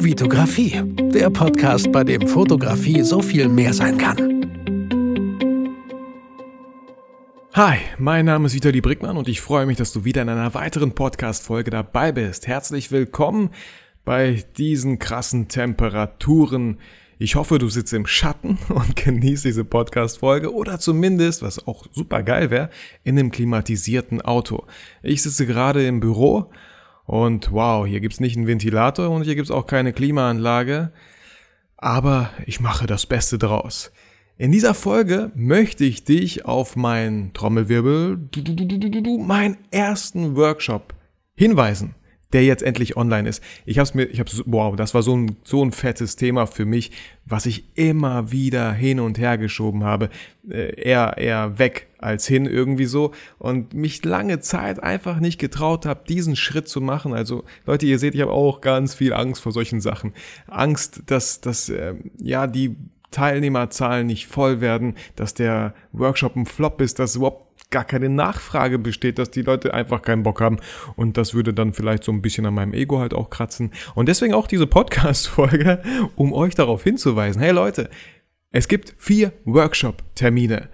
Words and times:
Vitografie, 0.00 0.80
der 1.12 1.28
Podcast, 1.28 1.90
bei 1.90 2.04
dem 2.04 2.28
Fotografie 2.28 3.02
so 3.02 3.20
viel 3.20 3.48
mehr 3.48 3.74
sein 3.74 3.98
kann. 3.98 4.16
Hi, 7.52 7.78
mein 7.98 8.26
Name 8.26 8.46
ist 8.46 8.54
Vitali 8.54 8.80
Brickmann 8.80 9.16
und 9.16 9.26
ich 9.26 9.40
freue 9.40 9.66
mich, 9.66 9.76
dass 9.76 9.92
du 9.92 10.04
wieder 10.04 10.22
in 10.22 10.28
einer 10.28 10.54
weiteren 10.54 10.94
Podcast-Folge 10.94 11.72
dabei 11.72 12.12
bist. 12.12 12.46
Herzlich 12.46 12.92
willkommen 12.92 13.50
bei 14.04 14.44
diesen 14.56 15.00
krassen 15.00 15.48
Temperaturen. 15.48 16.78
Ich 17.18 17.34
hoffe, 17.34 17.58
du 17.58 17.68
sitzt 17.68 17.92
im 17.92 18.06
Schatten 18.06 18.56
und 18.68 18.94
genießt 18.94 19.46
diese 19.46 19.64
Podcast-Folge 19.64 20.54
oder 20.54 20.78
zumindest, 20.78 21.42
was 21.42 21.66
auch 21.66 21.86
super 21.90 22.22
geil 22.22 22.50
wäre, 22.50 22.70
in 23.02 23.18
einem 23.18 23.32
klimatisierten 23.32 24.22
Auto. 24.22 24.64
Ich 25.02 25.22
sitze 25.22 25.44
gerade 25.44 25.84
im 25.84 25.98
Büro 25.98 26.52
und 27.08 27.52
wow, 27.52 27.86
hier 27.86 28.00
gibt's 28.00 28.20
nicht 28.20 28.36
einen 28.36 28.46
Ventilator 28.46 29.08
und 29.08 29.22
hier 29.22 29.34
gibt's 29.34 29.50
auch 29.50 29.66
keine 29.66 29.94
Klimaanlage. 29.94 30.92
Aber 31.78 32.28
ich 32.44 32.60
mache 32.60 32.86
das 32.86 33.06
Beste 33.06 33.38
draus. 33.38 33.92
In 34.36 34.52
dieser 34.52 34.74
Folge 34.74 35.32
möchte 35.34 35.84
ich 35.84 36.04
dich 36.04 36.44
auf 36.44 36.76
meinen 36.76 37.32
Trommelwirbel, 37.32 38.28
meinen 39.24 39.56
ersten 39.70 40.36
Workshop 40.36 40.92
hinweisen 41.34 41.94
der 42.32 42.44
jetzt 42.44 42.62
endlich 42.62 42.96
online 42.96 43.28
ist. 43.28 43.42
Ich 43.64 43.78
hab's 43.78 43.94
mir, 43.94 44.04
ich 44.04 44.20
hab's, 44.20 44.42
wow, 44.46 44.76
das 44.76 44.94
war 44.94 45.02
so 45.02 45.16
ein, 45.16 45.36
so 45.44 45.64
ein 45.64 45.72
fettes 45.72 46.16
Thema 46.16 46.46
für 46.46 46.66
mich, 46.66 46.90
was 47.24 47.46
ich 47.46 47.64
immer 47.74 48.30
wieder 48.30 48.72
hin 48.72 49.00
und 49.00 49.18
her 49.18 49.38
geschoben 49.38 49.84
habe. 49.84 50.10
Äh, 50.48 50.80
eher, 50.80 51.16
eher 51.16 51.58
weg 51.58 51.88
als 51.98 52.26
hin 52.26 52.46
irgendwie 52.46 52.84
so. 52.84 53.12
Und 53.38 53.72
mich 53.72 54.04
lange 54.04 54.40
Zeit 54.40 54.82
einfach 54.82 55.20
nicht 55.20 55.38
getraut 55.38 55.86
habe, 55.86 56.04
diesen 56.06 56.36
Schritt 56.36 56.68
zu 56.68 56.80
machen. 56.80 57.14
Also, 57.14 57.44
Leute, 57.66 57.86
ihr 57.86 57.98
seht, 57.98 58.14
ich 58.14 58.20
habe 58.20 58.32
auch 58.32 58.60
ganz 58.60 58.94
viel 58.94 59.12
Angst 59.12 59.42
vor 59.42 59.52
solchen 59.52 59.80
Sachen. 59.80 60.12
Angst, 60.46 61.02
dass, 61.06 61.40
dass, 61.40 61.68
äh, 61.70 61.94
ja, 62.18 62.46
die 62.46 62.76
Teilnehmerzahlen 63.10 64.06
nicht 64.06 64.26
voll 64.26 64.60
werden, 64.60 64.94
dass 65.16 65.32
der 65.32 65.74
Workshop 65.92 66.36
ein 66.36 66.44
Flop 66.44 66.80
ist, 66.82 66.98
dass 66.98 67.16
überhaupt 67.16 67.47
gar 67.70 67.84
keine 67.84 68.08
Nachfrage 68.08 68.78
besteht, 68.78 69.18
dass 69.18 69.30
die 69.30 69.42
Leute 69.42 69.74
einfach 69.74 70.02
keinen 70.02 70.22
Bock 70.22 70.40
haben. 70.40 70.58
Und 70.96 71.16
das 71.16 71.34
würde 71.34 71.52
dann 71.52 71.72
vielleicht 71.72 72.04
so 72.04 72.12
ein 72.12 72.22
bisschen 72.22 72.46
an 72.46 72.54
meinem 72.54 72.72
Ego 72.72 72.98
halt 72.98 73.14
auch 73.14 73.30
kratzen. 73.30 73.72
Und 73.94 74.08
deswegen 74.08 74.34
auch 74.34 74.46
diese 74.46 74.66
Podcast-Folge, 74.66 75.82
um 76.16 76.32
euch 76.32 76.54
darauf 76.54 76.82
hinzuweisen. 76.82 77.42
Hey 77.42 77.52
Leute, 77.52 77.90
es 78.50 78.68
gibt 78.68 78.94
vier 78.98 79.32
Workshop-Termine. 79.44 80.68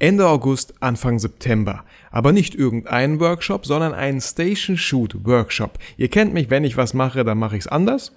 Ende 0.00 0.26
August, 0.26 0.82
Anfang 0.82 1.18
September. 1.18 1.84
Aber 2.10 2.32
nicht 2.32 2.54
irgendeinen 2.54 3.20
Workshop, 3.20 3.66
sondern 3.66 3.92
einen 3.92 4.20
Station 4.20 4.78
Shoot 4.78 5.26
Workshop. 5.26 5.78
Ihr 5.98 6.08
kennt 6.08 6.32
mich, 6.32 6.50
wenn 6.50 6.64
ich 6.64 6.76
was 6.76 6.94
mache, 6.94 7.22
dann 7.22 7.38
mache 7.38 7.56
ich 7.56 7.64
es 7.64 7.68
anders. 7.68 8.12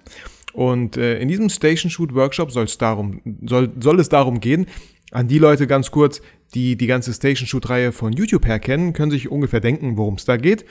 Und 0.54 0.98
äh, 0.98 1.20
in 1.20 1.28
diesem 1.28 1.50
Station 1.50 1.90
Shoot 1.90 2.14
Workshop 2.14 2.52
soll 2.52 2.68
darum, 2.78 3.22
soll, 3.44 3.72
soll 3.80 4.00
es 4.00 4.08
darum 4.08 4.40
gehen, 4.40 4.68
an 5.14 5.28
die 5.28 5.40
Leute 5.40 5.68
ganz 5.68 5.92
kurz, 5.92 6.22
die 6.54 6.76
die 6.76 6.88
ganze 6.88 7.14
Station 7.14 7.48
Shoot 7.48 7.70
Reihe 7.70 7.92
von 7.92 8.14
YouTube 8.14 8.46
her 8.46 8.60
kennen, 8.60 8.94
können 8.94 9.12
sich 9.12 9.30
ungefähr 9.30 9.60
denken, 9.60 9.98
worum 9.98 10.16
es 10.16 10.26
da 10.26 10.38
geht. 10.38 10.66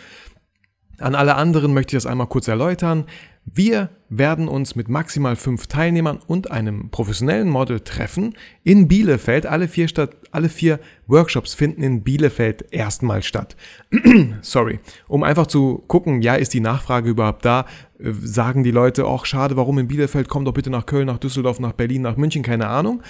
An 0.98 1.14
alle 1.14 1.34
anderen 1.34 1.74
möchte 1.74 1.96
ich 1.96 2.02
das 2.02 2.10
einmal 2.10 2.28
kurz 2.28 2.46
erläutern. 2.46 3.06
Wir 3.44 3.90
werden 4.08 4.46
uns 4.46 4.76
mit 4.76 4.88
maximal 4.88 5.34
fünf 5.34 5.66
Teilnehmern 5.66 6.20
und 6.24 6.52
einem 6.52 6.90
professionellen 6.90 7.48
Model 7.48 7.80
treffen 7.80 8.36
in 8.62 8.86
Bielefeld. 8.86 9.46
Alle 9.46 9.66
vier, 9.66 9.88
Stadt, 9.88 10.14
alle 10.30 10.48
vier 10.48 10.78
Workshops 11.08 11.54
finden 11.54 11.82
in 11.82 12.04
Bielefeld 12.04 12.66
erstmal 12.70 13.24
statt. 13.24 13.56
Sorry. 14.42 14.78
Um 15.08 15.24
einfach 15.24 15.48
zu 15.48 15.82
gucken, 15.88 16.22
ja, 16.22 16.36
ist 16.36 16.54
die 16.54 16.60
Nachfrage 16.60 17.10
überhaupt 17.10 17.44
da? 17.44 17.66
Äh, 17.98 18.12
sagen 18.12 18.62
die 18.62 18.70
Leute, 18.70 19.06
ach, 19.06 19.24
schade, 19.24 19.56
warum 19.56 19.78
in 19.80 19.88
Bielefeld? 19.88 20.28
Komm 20.28 20.44
doch 20.44 20.54
bitte 20.54 20.70
nach 20.70 20.86
Köln, 20.86 21.06
nach 21.06 21.18
Düsseldorf, 21.18 21.58
nach 21.58 21.72
Berlin, 21.72 22.02
nach 22.02 22.16
München, 22.16 22.44
keine 22.44 22.68
Ahnung. 22.68 23.02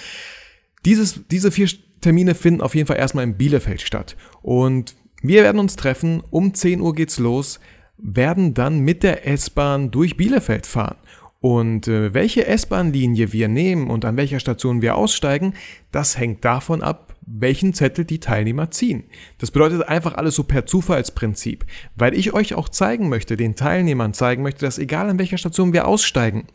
Dieses, 0.85 1.21
diese 1.29 1.51
vier 1.51 1.69
Termine 2.01 2.35
finden 2.35 2.61
auf 2.61 2.75
jeden 2.75 2.87
Fall 2.87 2.97
erstmal 2.97 3.23
in 3.23 3.37
Bielefeld 3.37 3.81
statt. 3.81 4.15
Und 4.41 4.95
wir 5.21 5.43
werden 5.43 5.59
uns 5.59 5.75
treffen. 5.75 6.21
Um 6.29 6.53
10 6.53 6.81
Uhr 6.81 6.93
geht's 6.93 7.19
los 7.19 7.59
werden 7.97 8.53
dann 8.53 8.79
mit 8.79 9.03
der 9.03 9.27
S-Bahn 9.27 9.91
durch 9.91 10.17
Bielefeld 10.17 10.65
fahren. 10.65 10.97
Und 11.39 11.87
äh, 11.87 12.13
welche 12.13 12.47
S-Bahn-Linie 12.47 13.33
wir 13.33 13.49
nehmen 13.49 13.89
und 13.89 14.05
an 14.05 14.15
welcher 14.15 14.39
Station 14.39 14.81
wir 14.81 14.95
aussteigen, 14.95 15.53
das 15.91 16.17
hängt 16.17 16.45
davon 16.45 16.81
ab, 16.81 17.15
welchen 17.25 17.73
Zettel 17.73 18.05
die 18.05 18.19
Teilnehmer 18.19 18.71
ziehen. 18.71 19.05
Das 19.39 19.51
bedeutet 19.51 19.87
einfach 19.87 20.15
alles 20.15 20.35
so 20.35 20.43
per 20.43 20.65
Zufallsprinzip, 20.65 21.65
weil 21.95 22.13
ich 22.13 22.33
euch 22.33 22.53
auch 22.55 22.69
zeigen 22.69 23.09
möchte, 23.09 23.35
den 23.35 23.55
Teilnehmern 23.55 24.13
zeigen 24.13 24.41
möchte, 24.41 24.65
dass 24.65 24.79
egal 24.79 25.09
an 25.09 25.19
welcher 25.19 25.37
Station 25.37 25.73
wir 25.73 25.85
aussteigen, 25.85 26.47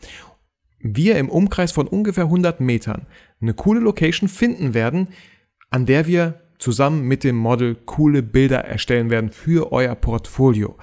wir 0.79 1.17
im 1.17 1.29
Umkreis 1.29 1.71
von 1.71 1.87
ungefähr 1.87 2.25
100 2.25 2.59
Metern 2.59 3.05
eine 3.41 3.53
coole 3.53 3.79
Location 3.79 4.29
finden 4.29 4.73
werden, 4.73 5.09
an 5.69 5.85
der 5.85 6.07
wir 6.07 6.41
zusammen 6.57 7.03
mit 7.03 7.23
dem 7.23 7.37
Model 7.37 7.75
coole 7.85 8.21
Bilder 8.21 8.59
erstellen 8.59 9.09
werden 9.09 9.31
für 9.31 9.71
euer 9.71 9.95
Portfolio. 9.95 10.77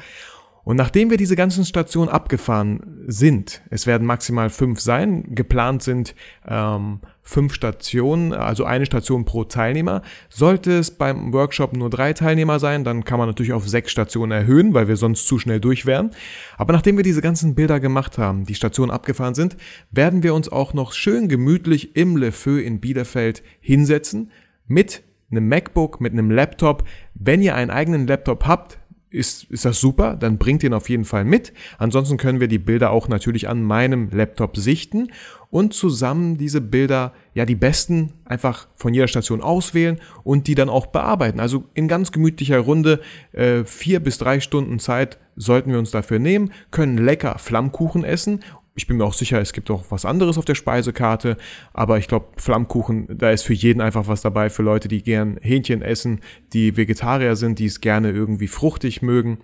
Und 0.66 0.74
nachdem 0.74 1.10
wir 1.10 1.16
diese 1.16 1.36
ganzen 1.36 1.64
Stationen 1.64 2.08
abgefahren 2.08 3.04
sind, 3.06 3.62
es 3.70 3.86
werden 3.86 4.04
maximal 4.04 4.50
fünf 4.50 4.80
sein, 4.80 5.32
geplant 5.32 5.84
sind 5.84 6.16
ähm, 6.44 6.98
fünf 7.22 7.54
Stationen, 7.54 8.32
also 8.32 8.64
eine 8.64 8.84
Station 8.84 9.24
pro 9.24 9.44
Teilnehmer. 9.44 10.02
Sollte 10.28 10.76
es 10.76 10.90
beim 10.90 11.32
Workshop 11.32 11.76
nur 11.76 11.88
drei 11.88 12.14
Teilnehmer 12.14 12.58
sein, 12.58 12.82
dann 12.82 13.04
kann 13.04 13.20
man 13.20 13.28
natürlich 13.28 13.52
auf 13.52 13.68
sechs 13.68 13.92
Stationen 13.92 14.32
erhöhen, 14.32 14.74
weil 14.74 14.88
wir 14.88 14.96
sonst 14.96 15.28
zu 15.28 15.38
schnell 15.38 15.60
durch 15.60 15.86
wären. 15.86 16.10
Aber 16.58 16.72
nachdem 16.72 16.96
wir 16.96 17.04
diese 17.04 17.22
ganzen 17.22 17.54
Bilder 17.54 17.78
gemacht 17.78 18.18
haben, 18.18 18.44
die 18.44 18.56
Stationen 18.56 18.90
abgefahren 18.90 19.36
sind, 19.36 19.56
werden 19.92 20.24
wir 20.24 20.34
uns 20.34 20.48
auch 20.48 20.74
noch 20.74 20.94
schön 20.94 21.28
gemütlich 21.28 21.94
im 21.94 22.16
Le 22.16 22.32
Feu 22.32 22.58
in 22.58 22.80
Bielefeld 22.80 23.44
hinsetzen 23.60 24.32
mit 24.66 25.04
einem 25.30 25.48
MacBook, 25.48 26.00
mit 26.00 26.12
einem 26.12 26.32
Laptop. 26.32 26.82
Wenn 27.14 27.40
ihr 27.40 27.54
einen 27.54 27.70
eigenen 27.70 28.08
Laptop 28.08 28.46
habt, 28.46 28.80
ist, 29.10 29.44
ist 29.44 29.64
das 29.64 29.80
super, 29.80 30.16
dann 30.16 30.38
bringt 30.38 30.62
ihn 30.62 30.74
auf 30.74 30.88
jeden 30.88 31.04
Fall 31.04 31.24
mit. 31.24 31.52
Ansonsten 31.78 32.16
können 32.16 32.40
wir 32.40 32.48
die 32.48 32.58
Bilder 32.58 32.90
auch 32.90 33.08
natürlich 33.08 33.48
an 33.48 33.62
meinem 33.62 34.10
Laptop 34.10 34.56
sichten 34.56 35.10
und 35.50 35.74
zusammen 35.74 36.36
diese 36.36 36.60
Bilder, 36.60 37.12
ja 37.32 37.46
die 37.46 37.54
besten, 37.54 38.12
einfach 38.24 38.68
von 38.74 38.92
jeder 38.92 39.08
Station 39.08 39.40
auswählen 39.40 40.00
und 40.24 40.48
die 40.48 40.54
dann 40.54 40.68
auch 40.68 40.86
bearbeiten. 40.86 41.40
Also 41.40 41.64
in 41.74 41.88
ganz 41.88 42.12
gemütlicher 42.12 42.58
Runde, 42.58 43.00
äh, 43.32 43.64
vier 43.64 44.00
bis 44.00 44.18
drei 44.18 44.40
Stunden 44.40 44.78
Zeit 44.78 45.18
sollten 45.36 45.70
wir 45.70 45.78
uns 45.78 45.90
dafür 45.90 46.18
nehmen, 46.18 46.52
können 46.70 46.98
lecker 46.98 47.38
Flammkuchen 47.38 48.04
essen 48.04 48.40
ich 48.76 48.86
bin 48.86 48.98
mir 48.98 49.04
auch 49.04 49.14
sicher, 49.14 49.40
es 49.40 49.54
gibt 49.54 49.70
auch 49.70 49.84
was 49.88 50.04
anderes 50.04 50.36
auf 50.36 50.44
der 50.44 50.54
Speisekarte, 50.54 51.38
aber 51.72 51.98
ich 51.98 52.08
glaube, 52.08 52.26
Flammkuchen, 52.36 53.08
da 53.18 53.30
ist 53.30 53.42
für 53.42 53.54
jeden 53.54 53.80
einfach 53.80 54.06
was 54.06 54.20
dabei, 54.20 54.50
für 54.50 54.62
Leute, 54.62 54.86
die 54.86 55.02
gern 55.02 55.38
Hähnchen 55.40 55.80
essen, 55.80 56.20
die 56.52 56.76
Vegetarier 56.76 57.36
sind, 57.36 57.58
die 57.58 57.64
es 57.64 57.80
gerne 57.80 58.10
irgendwie 58.10 58.48
fruchtig 58.48 59.00
mögen. 59.00 59.38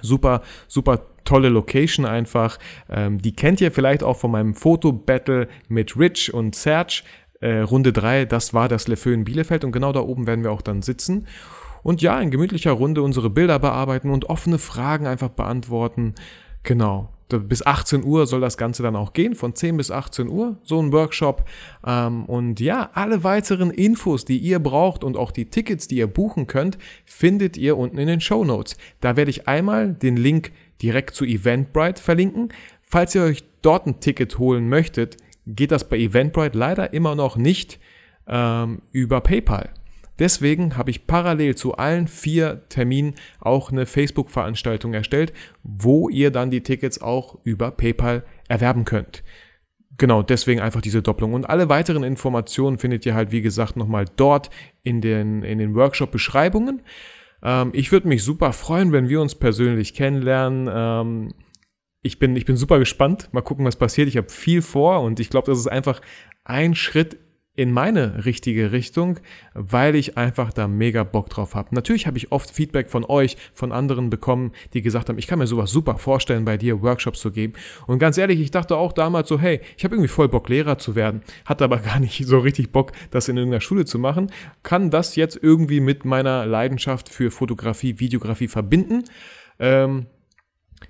Super, 0.00 0.42
super 0.66 1.06
tolle 1.24 1.50
Location 1.50 2.06
einfach. 2.06 2.58
Ähm, 2.88 3.20
die 3.20 3.36
kennt 3.36 3.60
ihr 3.60 3.70
vielleicht 3.70 4.02
auch 4.02 4.16
von 4.16 4.30
meinem 4.30 4.54
Foto-Battle 4.54 5.48
mit 5.68 5.96
Rich 5.96 6.32
und 6.32 6.54
Serge. 6.54 7.02
Äh, 7.40 7.60
Runde 7.60 7.92
3, 7.92 8.24
das 8.24 8.54
war 8.54 8.68
das 8.68 8.88
Le 8.88 8.96
in 9.04 9.24
Bielefeld 9.24 9.64
und 9.64 9.72
genau 9.72 9.92
da 9.92 10.00
oben 10.00 10.26
werden 10.26 10.42
wir 10.42 10.50
auch 10.50 10.62
dann 10.62 10.82
sitzen. 10.82 11.26
Und 11.82 12.00
ja, 12.00 12.18
in 12.18 12.30
gemütlicher 12.30 12.72
Runde 12.72 13.02
unsere 13.02 13.28
Bilder 13.28 13.58
bearbeiten 13.58 14.10
und 14.10 14.30
offene 14.30 14.58
Fragen 14.58 15.06
einfach 15.06 15.28
beantworten. 15.28 16.14
Genau 16.62 17.13
bis 17.38 17.64
18 17.64 18.04
Uhr 18.04 18.26
soll 18.26 18.40
das 18.40 18.56
Ganze 18.56 18.82
dann 18.82 18.96
auch 18.96 19.12
gehen, 19.12 19.34
von 19.34 19.54
10 19.54 19.76
bis 19.76 19.90
18 19.90 20.28
Uhr, 20.28 20.56
so 20.62 20.80
ein 20.80 20.92
Workshop. 20.92 21.44
Ähm, 21.86 22.24
und 22.26 22.60
ja, 22.60 22.90
alle 22.94 23.24
weiteren 23.24 23.70
Infos, 23.70 24.24
die 24.24 24.38
ihr 24.38 24.58
braucht 24.58 25.04
und 25.04 25.16
auch 25.16 25.30
die 25.30 25.46
Tickets, 25.46 25.88
die 25.88 25.96
ihr 25.96 26.06
buchen 26.06 26.46
könnt, 26.46 26.78
findet 27.04 27.56
ihr 27.56 27.76
unten 27.76 27.98
in 27.98 28.06
den 28.06 28.20
Show 28.20 28.44
Notes. 28.44 28.76
Da 29.00 29.16
werde 29.16 29.30
ich 29.30 29.48
einmal 29.48 29.92
den 29.92 30.16
Link 30.16 30.52
direkt 30.82 31.14
zu 31.14 31.24
Eventbrite 31.24 32.02
verlinken. 32.02 32.48
Falls 32.82 33.14
ihr 33.14 33.22
euch 33.22 33.44
dort 33.62 33.86
ein 33.86 34.00
Ticket 34.00 34.38
holen 34.38 34.68
möchtet, 34.68 35.16
geht 35.46 35.72
das 35.72 35.88
bei 35.88 35.98
Eventbrite 35.98 36.56
leider 36.56 36.92
immer 36.92 37.14
noch 37.14 37.36
nicht 37.36 37.78
ähm, 38.26 38.82
über 38.92 39.20
PayPal. 39.20 39.70
Deswegen 40.18 40.76
habe 40.76 40.90
ich 40.90 41.06
parallel 41.06 41.56
zu 41.56 41.74
allen 41.74 42.06
vier 42.06 42.68
Terminen 42.68 43.14
auch 43.40 43.72
eine 43.72 43.86
Facebook-Veranstaltung 43.86 44.94
erstellt, 44.94 45.32
wo 45.62 46.08
ihr 46.08 46.30
dann 46.30 46.50
die 46.50 46.62
Tickets 46.62 47.00
auch 47.00 47.38
über 47.44 47.70
PayPal 47.72 48.24
erwerben 48.48 48.84
könnt. 48.84 49.24
Genau, 49.96 50.22
deswegen 50.22 50.60
einfach 50.60 50.80
diese 50.80 51.02
Doppelung. 51.02 51.34
Und 51.34 51.44
alle 51.44 51.68
weiteren 51.68 52.02
Informationen 52.02 52.78
findet 52.78 53.06
ihr 53.06 53.14
halt, 53.14 53.32
wie 53.32 53.42
gesagt, 53.42 53.76
nochmal 53.76 54.06
dort 54.16 54.50
in 54.82 55.00
den, 55.00 55.42
in 55.42 55.58
den 55.58 55.74
Workshop-Beschreibungen. 55.74 56.82
Ähm, 57.42 57.70
ich 57.72 57.92
würde 57.92 58.08
mich 58.08 58.24
super 58.24 58.52
freuen, 58.52 58.92
wenn 58.92 59.08
wir 59.08 59.20
uns 59.20 59.34
persönlich 59.34 59.94
kennenlernen. 59.94 60.68
Ähm, 60.72 61.34
ich, 62.02 62.18
bin, 62.18 62.34
ich 62.34 62.44
bin 62.44 62.56
super 62.56 62.78
gespannt. 62.78 63.28
Mal 63.32 63.42
gucken, 63.42 63.64
was 63.64 63.76
passiert. 63.76 64.08
Ich 64.08 64.16
habe 64.16 64.28
viel 64.30 64.62
vor 64.62 65.00
und 65.00 65.20
ich 65.20 65.30
glaube, 65.30 65.50
das 65.50 65.58
ist 65.58 65.68
einfach 65.68 66.00
ein 66.44 66.74
Schritt 66.74 67.18
in 67.56 67.70
meine 67.72 68.24
richtige 68.24 68.72
Richtung, 68.72 69.20
weil 69.54 69.94
ich 69.94 70.16
einfach 70.16 70.52
da 70.52 70.66
mega 70.66 71.04
Bock 71.04 71.30
drauf 71.30 71.54
habe. 71.54 71.74
Natürlich 71.74 72.06
habe 72.06 72.18
ich 72.18 72.32
oft 72.32 72.50
Feedback 72.50 72.90
von 72.90 73.04
euch, 73.04 73.36
von 73.52 73.70
anderen 73.70 74.10
bekommen, 74.10 74.52
die 74.72 74.82
gesagt 74.82 75.08
haben, 75.08 75.18
ich 75.18 75.28
kann 75.28 75.38
mir 75.38 75.46
sowas 75.46 75.70
super 75.70 75.96
vorstellen, 75.98 76.44
bei 76.44 76.56
dir 76.56 76.82
Workshops 76.82 77.20
zu 77.20 77.30
geben. 77.30 77.52
Und 77.86 78.00
ganz 78.00 78.18
ehrlich, 78.18 78.40
ich 78.40 78.50
dachte 78.50 78.76
auch 78.76 78.92
damals 78.92 79.28
so, 79.28 79.38
hey, 79.38 79.60
ich 79.76 79.84
habe 79.84 79.94
irgendwie 79.94 80.08
voll 80.08 80.28
Bock, 80.28 80.48
Lehrer 80.48 80.78
zu 80.78 80.96
werden, 80.96 81.22
hatte 81.44 81.64
aber 81.64 81.78
gar 81.84 82.00
nicht 82.00 82.26
so 82.26 82.38
richtig 82.38 82.72
Bock, 82.72 82.92
das 83.10 83.28
in 83.28 83.36
irgendeiner 83.36 83.60
Schule 83.60 83.84
zu 83.84 83.98
machen, 83.98 84.32
kann 84.64 84.90
das 84.90 85.14
jetzt 85.14 85.38
irgendwie 85.40 85.80
mit 85.80 86.04
meiner 86.04 86.46
Leidenschaft 86.46 87.08
für 87.08 87.30
Fotografie, 87.30 88.00
Videografie 88.00 88.48
verbinden. 88.48 89.04
Ähm, 89.60 90.06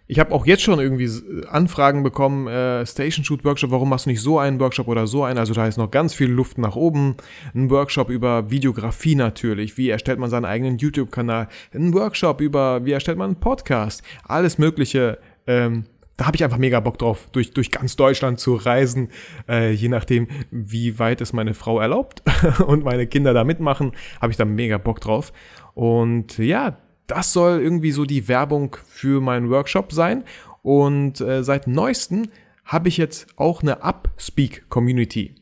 ich 0.06 0.18
habe 0.18 0.32
auch 0.32 0.46
jetzt 0.46 0.62
schon 0.62 0.80
irgendwie 0.80 1.10
Anfragen 1.48 2.02
bekommen, 2.02 2.46
äh, 2.46 2.84
Station 2.86 3.24
Shoot 3.24 3.44
Workshop, 3.44 3.70
warum 3.70 3.88
machst 3.88 4.06
du 4.06 4.10
nicht 4.10 4.20
so 4.20 4.38
einen 4.38 4.60
Workshop 4.60 4.88
oder 4.88 5.06
so 5.06 5.24
einen? 5.24 5.38
Also 5.38 5.54
da 5.54 5.66
ist 5.66 5.78
noch 5.78 5.90
ganz 5.90 6.14
viel 6.14 6.30
Luft 6.30 6.58
nach 6.58 6.76
oben. 6.76 7.16
Ein 7.54 7.70
Workshop 7.70 8.10
über 8.10 8.50
Videografie 8.50 9.14
natürlich, 9.14 9.78
wie 9.78 9.88
erstellt 9.88 10.18
man 10.18 10.30
seinen 10.30 10.44
eigenen 10.44 10.78
YouTube-Kanal. 10.78 11.48
Ein 11.72 11.94
Workshop 11.94 12.40
über, 12.40 12.84
wie 12.84 12.92
erstellt 12.92 13.18
man 13.18 13.30
einen 13.30 13.40
Podcast. 13.40 14.02
Alles 14.24 14.58
Mögliche. 14.58 15.18
Ähm, 15.46 15.84
da 16.16 16.26
habe 16.26 16.36
ich 16.36 16.44
einfach 16.44 16.58
mega 16.58 16.78
Bock 16.80 16.98
drauf, 16.98 17.28
durch, 17.32 17.52
durch 17.52 17.70
ganz 17.70 17.96
Deutschland 17.96 18.38
zu 18.38 18.54
reisen, 18.54 19.08
äh, 19.48 19.72
je 19.72 19.88
nachdem, 19.88 20.28
wie 20.50 20.98
weit 20.98 21.20
es 21.20 21.32
meine 21.32 21.54
Frau 21.54 21.80
erlaubt 21.80 22.22
und 22.66 22.84
meine 22.84 23.06
Kinder 23.06 23.34
da 23.34 23.42
mitmachen, 23.42 23.92
habe 24.20 24.30
ich 24.30 24.36
da 24.36 24.44
mega 24.44 24.78
Bock 24.78 25.00
drauf. 25.00 25.32
Und 25.74 26.38
ja, 26.38 26.78
das 27.06 27.32
soll 27.32 27.60
irgendwie 27.60 27.92
so 27.92 28.04
die 28.04 28.28
Werbung 28.28 28.76
für 28.86 29.20
meinen 29.20 29.50
Workshop 29.50 29.92
sein. 29.92 30.24
Und 30.62 31.20
äh, 31.20 31.42
seit 31.44 31.66
neuestem 31.66 32.28
habe 32.64 32.88
ich 32.88 32.96
jetzt 32.96 33.26
auch 33.36 33.62
eine 33.62 33.82
Upspeak 33.82 34.68
Community. 34.70 35.34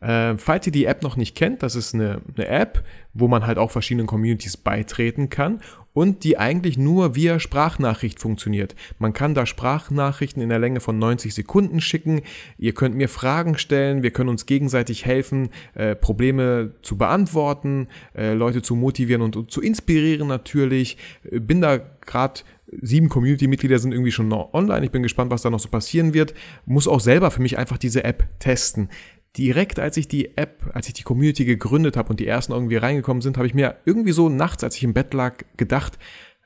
Äh, 0.00 0.36
falls 0.38 0.66
ihr 0.66 0.72
die 0.72 0.84
App 0.86 1.02
noch 1.02 1.16
nicht 1.16 1.36
kennt, 1.36 1.62
das 1.62 1.74
ist 1.74 1.94
eine, 1.94 2.22
eine 2.36 2.46
App, 2.46 2.84
wo 3.12 3.28
man 3.28 3.46
halt 3.46 3.58
auch 3.58 3.70
verschiedenen 3.70 4.06
Communities 4.06 4.56
beitreten 4.56 5.28
kann 5.28 5.60
und 5.92 6.24
die 6.24 6.38
eigentlich 6.38 6.78
nur 6.78 7.14
via 7.14 7.40
Sprachnachricht 7.40 8.20
funktioniert. 8.20 8.74
Man 8.98 9.12
kann 9.12 9.34
da 9.34 9.46
Sprachnachrichten 9.46 10.42
in 10.42 10.48
der 10.48 10.58
Länge 10.58 10.80
von 10.80 10.98
90 10.98 11.34
Sekunden 11.34 11.80
schicken. 11.80 12.22
Ihr 12.58 12.74
könnt 12.74 12.94
mir 12.94 13.08
Fragen 13.08 13.58
stellen, 13.58 14.02
wir 14.02 14.10
können 14.10 14.28
uns 14.28 14.46
gegenseitig 14.46 15.04
helfen, 15.04 15.50
äh, 15.74 15.96
Probleme 15.96 16.74
zu 16.82 16.96
beantworten, 16.96 17.88
äh, 18.14 18.34
Leute 18.34 18.62
zu 18.62 18.76
motivieren 18.76 19.22
und, 19.22 19.36
und 19.36 19.50
zu 19.50 19.60
inspirieren 19.60 20.28
natürlich. 20.28 20.96
Äh, 21.30 21.40
bin 21.40 21.60
da 21.60 21.78
gerade 22.06 22.40
sieben 22.80 23.08
Community-Mitglieder 23.08 23.80
sind 23.80 23.92
irgendwie 23.92 24.12
schon 24.12 24.32
online. 24.32 24.84
Ich 24.84 24.92
bin 24.92 25.02
gespannt, 25.02 25.32
was 25.32 25.42
da 25.42 25.50
noch 25.50 25.58
so 25.58 25.68
passieren 25.68 26.14
wird. 26.14 26.34
Muss 26.66 26.86
auch 26.86 27.00
selber 27.00 27.32
für 27.32 27.42
mich 27.42 27.58
einfach 27.58 27.78
diese 27.78 28.04
App 28.04 28.28
testen 28.38 28.88
direkt 29.36 29.78
als 29.78 29.96
ich 29.96 30.08
die 30.08 30.36
App, 30.36 30.70
als 30.74 30.88
ich 30.88 30.94
die 30.94 31.02
Community 31.02 31.44
gegründet 31.44 31.96
habe 31.96 32.10
und 32.10 32.20
die 32.20 32.26
ersten 32.26 32.52
irgendwie 32.52 32.76
reingekommen 32.76 33.22
sind, 33.22 33.36
habe 33.36 33.46
ich 33.46 33.54
mir 33.54 33.76
irgendwie 33.84 34.12
so 34.12 34.28
nachts, 34.28 34.64
als 34.64 34.76
ich 34.76 34.84
im 34.84 34.94
Bett 34.94 35.14
lag, 35.14 35.44
gedacht, 35.56 35.98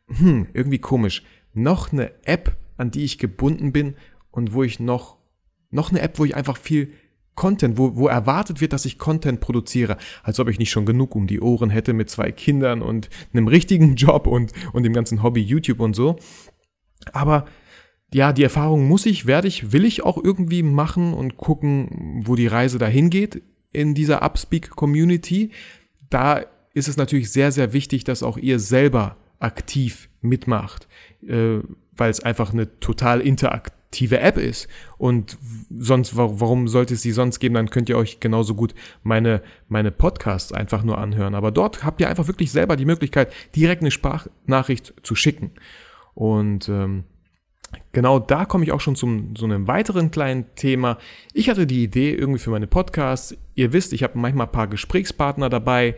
hm, 0.09 0.49
irgendwie 0.53 0.79
komisch. 0.79 1.23
Noch 1.55 1.93
eine 1.93 2.13
App, 2.25 2.57
an 2.77 2.91
die 2.91 3.05
ich 3.05 3.19
gebunden 3.19 3.73
bin 3.73 3.95
und 4.31 4.53
wo 4.53 4.63
ich 4.63 4.81
noch, 4.81 5.17
noch 5.71 5.91
eine 5.91 6.01
App, 6.01 6.19
wo 6.19 6.25
ich 6.25 6.37
einfach 6.37 6.57
viel 6.57 6.93
Content, 7.35 7.79
wo, 7.79 7.97
wo 7.97 8.07
erwartet 8.07 8.61
wird, 8.61 8.73
dass 8.73 8.85
ich 8.85 8.99
Content 8.99 9.41
produziere, 9.41 9.97
als 10.23 10.39
ob 10.39 10.49
ich 10.49 10.59
nicht 10.59 10.71
schon 10.71 10.87
genug 10.87 11.17
um 11.17 11.27
die 11.27 11.41
Ohren 11.41 11.71
hätte 11.71 11.93
mit 11.93 12.11
zwei 12.11 12.31
Kindern 12.33 12.83
und 12.83 13.09
einem 13.33 13.49
richtigen 13.49 13.95
Job 13.97 14.27
und, 14.27 14.53
und 14.73 14.83
dem 14.83 14.93
ganzen 14.93 15.23
Hobby 15.23 15.41
YouTube 15.41 15.81
und 15.81 15.95
so. 15.95 16.17
Aber 17.13 17.47
ja, 18.15 18.33
die 18.33 18.45
Erfahrung 18.45 18.87
muss 18.87 19.07
ich, 19.07 19.27
werde 19.27 19.49
ich, 19.49 19.73
will 19.73 19.85
ich 19.85 20.05
auch 20.05 20.23
irgendwie 20.23 20.63
machen 20.63 21.15
und 21.15 21.37
gucken, 21.37 22.23
wo 22.25 22.37
die 22.37 22.47
Reise 22.47 22.79
dahin 22.79 23.11
geht 23.11 23.43
in 23.73 23.93
dieser 23.93 24.23
Upspeak-Community. 24.23 25.51
Da 26.11 26.45
ist 26.75 26.87
es 26.87 26.97
natürlich 26.97 27.33
sehr, 27.33 27.51
sehr 27.51 27.73
wichtig, 27.73 28.05
dass 28.05 28.23
auch 28.23 28.39
ihr 28.39 28.61
selber 28.61 29.17
aktiv 29.41 30.09
mitmacht, 30.21 30.87
äh, 31.27 31.59
weil 31.97 32.11
es 32.11 32.21
einfach 32.21 32.53
eine 32.53 32.79
total 32.79 33.21
interaktive 33.21 34.21
App 34.21 34.37
ist. 34.37 34.69
Und 34.97 35.37
sonst, 35.77 36.17
warum 36.17 36.69
sollte 36.69 36.95
es 36.95 37.03
sie 37.03 37.11
sonst 37.11 37.41
geben? 37.41 37.57
Dann 37.57 37.71
könnt 37.71 37.89
ihr 37.89 37.99
euch 37.99 38.21
genauso 38.21 38.55
gut 38.55 38.77
meine, 39.03 39.43
meine 39.67 39.91
Podcasts 39.91 40.53
einfach 40.53 40.85
nur 40.85 40.99
anhören. 40.99 41.35
Aber 41.35 41.51
dort 41.51 41.83
habt 41.83 42.01
ihr 42.01 42.09
einfach 42.09 42.29
wirklich 42.29 42.53
selber 42.53 42.77
die 42.77 42.85
Möglichkeit, 42.85 43.33
direkt 43.57 43.83
eine 43.83 43.91
Sprachnachricht 43.91 44.95
zu 45.03 45.17
schicken. 45.17 45.51
Und 46.15 46.69
ähm, 46.69 47.03
Genau 47.93 48.19
da 48.19 48.44
komme 48.44 48.65
ich 48.65 48.73
auch 48.73 48.81
schon 48.81 48.97
zum 48.97 49.37
so 49.37 49.44
einem 49.44 49.67
weiteren 49.67 50.11
kleinen 50.11 50.55
Thema. 50.55 50.99
Ich 51.32 51.49
hatte 51.49 51.67
die 51.67 51.82
Idee 51.82 52.12
irgendwie 52.15 52.38
für 52.38 52.50
meine 52.50 52.67
Podcasts. 52.67 53.37
Ihr 53.55 53.73
wisst, 53.73 53.93
ich 53.93 54.03
habe 54.03 54.19
manchmal 54.19 54.47
ein 54.47 54.53
paar 54.53 54.69
Gesprächspartner 54.69 55.49
dabei 55.49 55.94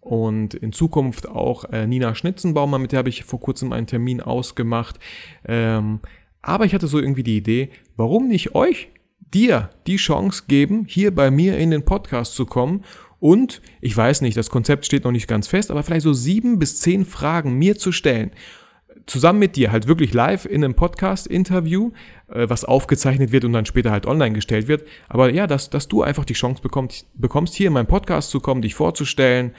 und 0.00 0.54
in 0.54 0.72
Zukunft 0.72 1.28
auch 1.28 1.64
äh, 1.72 1.86
Nina 1.86 2.14
Schnitzenbaumer, 2.14 2.78
mit 2.78 2.92
der 2.92 2.98
habe 2.98 3.08
ich 3.08 3.24
vor 3.24 3.40
kurzem 3.40 3.72
einen 3.72 3.86
Termin 3.86 4.20
ausgemacht. 4.20 4.98
Ähm, 5.46 6.00
aber 6.42 6.64
ich 6.64 6.74
hatte 6.74 6.88
so 6.88 6.98
irgendwie 6.98 7.22
die 7.22 7.36
Idee, 7.36 7.70
warum 7.96 8.28
nicht 8.28 8.54
euch, 8.54 8.88
dir 9.32 9.70
die 9.86 9.96
Chance 9.96 10.44
geben, 10.48 10.84
hier 10.88 11.14
bei 11.14 11.30
mir 11.30 11.56
in 11.56 11.70
den 11.70 11.84
Podcast 11.84 12.34
zu 12.34 12.46
kommen 12.46 12.84
und 13.22 13.62
ich 13.80 13.96
weiß 13.96 14.20
nicht, 14.22 14.36
das 14.36 14.50
Konzept 14.50 14.84
steht 14.84 15.04
noch 15.04 15.12
nicht 15.12 15.28
ganz 15.28 15.46
fest, 15.46 15.70
aber 15.70 15.84
vielleicht 15.84 16.02
so 16.02 16.12
sieben 16.12 16.58
bis 16.58 16.80
zehn 16.80 17.04
Fragen 17.04 17.56
mir 17.56 17.78
zu 17.78 17.92
stellen 17.92 18.32
zusammen 19.06 19.38
mit 19.38 19.56
dir 19.56 19.72
halt 19.72 19.86
wirklich 19.86 20.12
live 20.12 20.44
in 20.46 20.64
einem 20.64 20.74
Podcast-Interview, 20.74 21.92
äh, 22.28 22.48
was 22.48 22.64
aufgezeichnet 22.64 23.32
wird 23.32 23.44
und 23.44 23.52
dann 23.52 23.66
später 23.66 23.90
halt 23.90 24.06
online 24.06 24.34
gestellt 24.34 24.68
wird. 24.68 24.86
Aber 25.08 25.30
ja, 25.30 25.46
dass, 25.46 25.70
dass 25.70 25.88
du 25.88 26.02
einfach 26.02 26.24
die 26.24 26.34
Chance 26.34 26.62
bekommst, 26.62 27.06
bekommst, 27.14 27.54
hier 27.54 27.68
in 27.68 27.72
meinen 27.72 27.86
Podcast 27.86 28.30
zu 28.30 28.40
kommen, 28.40 28.62
dich 28.62 28.74
vorzustellen, 28.74 29.52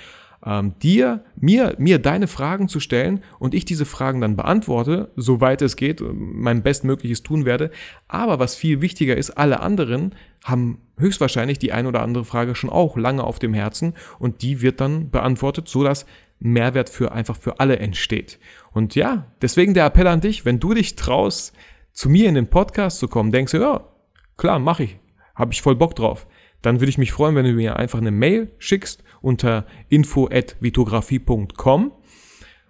ähm, 0.45 0.73
dir, 0.79 1.23
mir, 1.35 1.75
mir 1.77 1.99
deine 1.99 2.27
Fragen 2.27 2.67
zu 2.67 2.79
stellen 2.79 3.23
und 3.39 3.53
ich 3.53 3.65
diese 3.65 3.85
Fragen 3.85 4.21
dann 4.21 4.35
beantworte, 4.35 5.11
soweit 5.15 5.61
es 5.61 5.75
geht, 5.75 6.01
äh, 6.01 6.05
mein 6.13 6.63
Bestmögliches 6.63 7.23
tun 7.23 7.45
werde. 7.45 7.71
Aber 8.07 8.39
was 8.39 8.55
viel 8.55 8.81
wichtiger 8.81 9.15
ist, 9.15 9.31
alle 9.31 9.61
anderen 9.61 10.15
haben 10.43 10.79
höchstwahrscheinlich 10.97 11.59
die 11.59 11.71
ein 11.71 11.87
oder 11.87 12.01
andere 12.01 12.25
Frage 12.25 12.55
schon 12.55 12.69
auch 12.69 12.97
lange 12.97 13.23
auf 13.23 13.39
dem 13.39 13.53
Herzen 13.53 13.93
und 14.19 14.41
die 14.41 14.61
wird 14.61 14.81
dann 14.81 15.09
beantwortet, 15.09 15.67
so 15.67 15.83
dass 15.83 16.05
Mehrwert 16.39 16.89
für 16.89 17.13
einfach 17.13 17.37
für 17.37 17.59
alle 17.59 17.79
entsteht. 17.79 18.37
Und 18.71 18.95
ja, 18.95 19.27
deswegen 19.41 19.73
der 19.73 19.85
Appell 19.85 20.07
an 20.07 20.21
dich, 20.21 20.43
wenn 20.45 20.59
du 20.59 20.73
dich 20.73 20.95
traust, 20.95 21.53
zu 21.93 22.09
mir 22.09 22.27
in 22.27 22.35
den 22.35 22.49
Podcast 22.49 22.99
zu 22.99 23.07
kommen, 23.07 23.31
denkst 23.31 23.51
du, 23.51 23.59
ja, 23.59 23.87
klar, 24.35 24.59
mache 24.59 24.83
ich, 24.83 24.99
habe 25.35 25.53
ich 25.53 25.61
voll 25.61 25.75
Bock 25.75 25.95
drauf. 25.95 26.27
Dann 26.63 26.79
würde 26.79 26.89
ich 26.89 26.97
mich 26.97 27.11
freuen, 27.11 27.35
wenn 27.35 27.45
du 27.45 27.53
mir 27.53 27.77
einfach 27.77 27.99
eine 27.99 28.09
Mail 28.09 28.51
schickst 28.57 29.03
unter 29.21 29.67
info@vitografie.com 29.89 31.91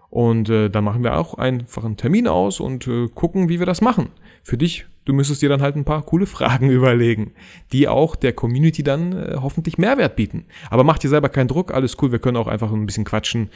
und 0.09 0.49
äh, 0.49 0.69
dann 0.69 0.83
machen 0.83 1.03
wir 1.03 1.17
auch 1.17 1.35
einfach 1.35 1.85
einen 1.85 1.97
Termin 1.97 2.27
aus 2.27 2.59
und 2.59 2.87
äh, 2.87 3.07
gucken, 3.07 3.49
wie 3.49 3.59
wir 3.59 3.65
das 3.65 3.81
machen. 3.81 4.09
Für 4.43 4.57
dich, 4.57 4.85
du 5.05 5.13
müsstest 5.13 5.41
dir 5.41 5.49
dann 5.49 5.61
halt 5.61 5.75
ein 5.75 5.85
paar 5.85 6.03
coole 6.03 6.25
Fragen 6.25 6.69
überlegen, 6.69 7.33
die 7.71 7.87
auch 7.87 8.15
der 8.15 8.33
Community 8.33 8.83
dann 8.83 9.13
äh, 9.13 9.37
hoffentlich 9.41 9.77
Mehrwert 9.77 10.15
bieten. 10.15 10.45
Aber 10.69 10.83
mach 10.83 10.99
dir 10.99 11.09
selber 11.09 11.29
keinen 11.29 11.47
Druck, 11.47 11.73
alles 11.73 11.97
cool, 12.01 12.11
wir 12.11 12.19
können 12.19 12.37
auch 12.37 12.47
einfach 12.47 12.71
ein 12.71 12.85
bisschen 12.85 13.05
quatschen 13.05 13.49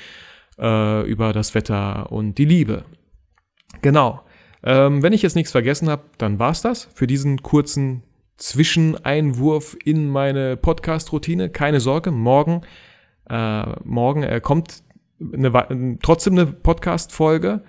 äh, 0.60 1.08
über 1.08 1.34
das 1.34 1.54
Wetter 1.54 2.12
und 2.12 2.38
die 2.38 2.46
Liebe. 2.46 2.86
Genau. 3.82 4.22
Ähm, 4.64 5.04
wenn 5.04 5.14
ich 5.14 5.22
jetzt 5.22 5.36
nichts 5.36 5.52
vergessen 5.52 5.90
habe, 5.90 6.04
dann 6.18 6.40
war's 6.40 6.62
das 6.62 6.90
für 6.94 7.06
diesen 7.06 7.44
kurzen 7.44 8.04
Zwischeneinwurf 8.38 9.76
in 9.84 10.10
meine 10.10 10.58
Podcast-Routine. 10.58 11.50
Keine 11.50 11.80
Sorge, 11.80 12.12
morgen, 12.12 12.62
äh, 13.30 13.64
morgen 13.84 14.24
äh, 14.24 14.40
kommt 14.42 14.84
eine, 15.20 15.98
trotzdem 16.02 16.34
eine 16.34 16.46
Podcast-Folge. 16.46 17.64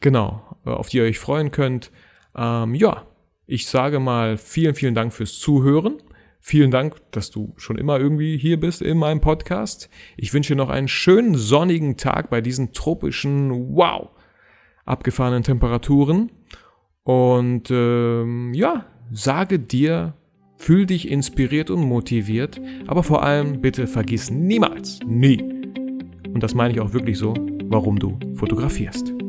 Genau, 0.00 0.56
äh, 0.66 0.70
auf 0.70 0.88
die 0.88 0.98
ihr 0.98 1.04
euch 1.04 1.18
freuen 1.18 1.52
könnt. 1.52 1.92
Ähm, 2.36 2.74
ja, 2.74 3.06
ich 3.46 3.66
sage 3.68 4.00
mal 4.00 4.36
vielen, 4.36 4.74
vielen 4.74 4.94
Dank 4.94 5.12
fürs 5.12 5.38
Zuhören. 5.38 6.02
Vielen 6.40 6.70
Dank, 6.70 6.96
dass 7.12 7.30
du 7.30 7.52
schon 7.56 7.76
immer 7.76 8.00
irgendwie 8.00 8.38
hier 8.38 8.58
bist 8.58 8.80
in 8.80 8.96
meinem 8.96 9.20
Podcast. 9.20 9.90
Ich 10.16 10.32
wünsche 10.32 10.54
dir 10.54 10.56
noch 10.56 10.70
einen 10.70 10.88
schönen 10.88 11.34
sonnigen 11.34 11.96
Tag 11.96 12.30
bei 12.30 12.40
diesen 12.40 12.72
tropischen, 12.72 13.74
wow, 13.76 14.08
abgefahrenen 14.86 15.42
Temperaturen. 15.42 16.32
Und 17.02 17.70
ähm, 17.70 18.54
ja, 18.54 18.86
sage 19.12 19.58
dir, 19.58 20.14
fühl 20.56 20.86
dich 20.86 21.08
inspiriert 21.08 21.70
und 21.70 21.82
motiviert, 21.82 22.60
aber 22.86 23.02
vor 23.02 23.22
allem 23.22 23.60
bitte 23.60 23.86
vergiss 23.86 24.30
niemals, 24.30 25.00
nie, 25.06 25.42
und 26.32 26.42
das 26.42 26.54
meine 26.54 26.72
ich 26.72 26.80
auch 26.80 26.92
wirklich 26.92 27.18
so, 27.18 27.34
warum 27.64 27.98
du 27.98 28.18
fotografierst. 28.34 29.19